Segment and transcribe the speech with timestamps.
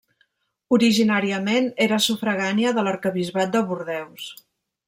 [0.77, 4.31] Originàriament era sufragània de l'arquebisbat de Bordeus.